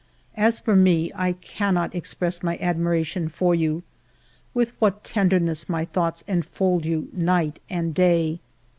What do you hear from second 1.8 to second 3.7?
express my admiration for